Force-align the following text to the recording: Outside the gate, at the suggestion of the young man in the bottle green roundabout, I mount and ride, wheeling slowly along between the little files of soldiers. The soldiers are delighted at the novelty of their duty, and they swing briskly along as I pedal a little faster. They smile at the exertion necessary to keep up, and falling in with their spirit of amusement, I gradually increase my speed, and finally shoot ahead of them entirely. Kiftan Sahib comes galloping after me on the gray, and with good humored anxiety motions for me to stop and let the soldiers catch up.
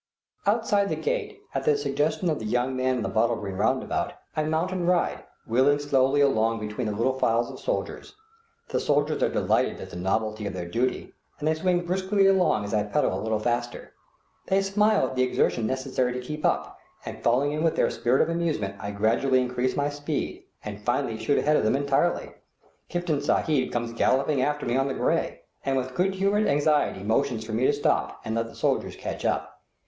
Outside 0.47 0.89
the 0.89 0.95
gate, 0.95 1.43
at 1.53 1.63
the 1.63 1.77
suggestion 1.77 2.27
of 2.31 2.39
the 2.39 2.45
young 2.45 2.75
man 2.75 2.95
in 2.97 3.01
the 3.03 3.07
bottle 3.07 3.35
green 3.35 3.53
roundabout, 3.53 4.13
I 4.35 4.41
mount 4.45 4.71
and 4.71 4.87
ride, 4.87 5.23
wheeling 5.45 5.77
slowly 5.77 6.21
along 6.21 6.59
between 6.59 6.87
the 6.87 6.93
little 6.95 7.19
files 7.19 7.51
of 7.51 7.59
soldiers. 7.59 8.15
The 8.69 8.79
soldiers 8.79 9.21
are 9.21 9.29
delighted 9.29 9.79
at 9.79 9.91
the 9.91 9.97
novelty 9.97 10.47
of 10.47 10.53
their 10.53 10.67
duty, 10.67 11.13
and 11.37 11.47
they 11.47 11.53
swing 11.53 11.85
briskly 11.85 12.25
along 12.25 12.63
as 12.65 12.73
I 12.73 12.81
pedal 12.81 13.13
a 13.13 13.21
little 13.21 13.37
faster. 13.37 13.93
They 14.47 14.63
smile 14.63 15.05
at 15.05 15.15
the 15.15 15.21
exertion 15.21 15.67
necessary 15.67 16.13
to 16.13 16.19
keep 16.19 16.43
up, 16.43 16.79
and 17.05 17.21
falling 17.23 17.51
in 17.51 17.61
with 17.61 17.75
their 17.75 17.91
spirit 17.91 18.23
of 18.23 18.29
amusement, 18.29 18.77
I 18.79 18.89
gradually 18.89 19.39
increase 19.39 19.75
my 19.75 19.89
speed, 19.89 20.45
and 20.65 20.81
finally 20.83 21.19
shoot 21.19 21.37
ahead 21.37 21.57
of 21.57 21.63
them 21.63 21.75
entirely. 21.75 22.31
Kiftan 22.89 23.21
Sahib 23.21 23.71
comes 23.71 23.93
galloping 23.93 24.41
after 24.41 24.65
me 24.65 24.75
on 24.77 24.87
the 24.87 24.95
gray, 24.95 25.41
and 25.63 25.77
with 25.77 25.93
good 25.93 26.15
humored 26.15 26.47
anxiety 26.47 27.03
motions 27.03 27.45
for 27.45 27.53
me 27.53 27.67
to 27.67 27.71
stop 27.73 28.19
and 28.25 28.33
let 28.33 28.47
the 28.47 28.55
soldiers 28.55 28.95
catch 28.95 29.25
up. 29.25 29.61